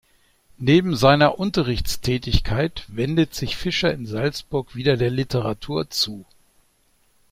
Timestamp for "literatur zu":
5.11-6.25